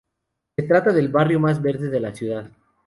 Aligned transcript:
Se 0.57 0.63
trata 0.65 0.91
del 0.93 1.09
barrio 1.09 1.39
más 1.39 1.61
verde 1.61 1.91
de 1.91 1.99
la 1.99 2.11
ciudad. 2.11 2.49